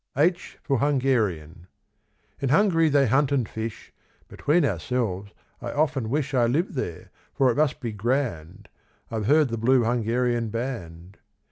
H 0.17 0.57
for 0.63 0.79
Hungarian. 0.79 1.67
In 2.39 2.49
Hungary 2.49 2.89
they 2.89 3.05
hunt 3.05 3.31
and 3.31 3.47
fish; 3.47 3.93
Between 4.29 4.65
ourselves, 4.65 5.31
I 5.61 5.71
often 5.73 6.09
wish 6.09 6.33
I 6.33 6.47
lived 6.47 6.73
there, 6.73 7.11
for 7.35 7.51
it 7.51 7.55
must 7.57 7.79
be 7.79 7.91
grand; 7.91 8.67
I've 9.11 9.27
heard 9.27 9.49
the 9.49 9.59
Blue 9.59 9.83
Hungarian 9.83 10.49
Band. 10.49 11.19